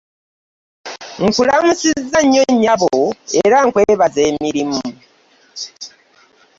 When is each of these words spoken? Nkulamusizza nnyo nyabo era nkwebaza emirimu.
Nkulamusizza 1.25 2.19
nnyo 2.23 2.43
nyabo 2.61 2.95
era 3.43 3.57
nkwebaza 3.65 4.21
emirimu. 4.29 4.79